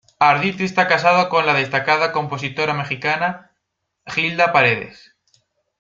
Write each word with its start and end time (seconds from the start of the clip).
Arditti 0.17 0.63
está 0.65 0.87
casado 0.87 1.29
con 1.29 1.45
la 1.45 1.53
destacada 1.53 2.11
compositora 2.11 2.73
mexicana 2.73 3.51
Hilda 4.07 4.51
Paredes. 4.51 5.15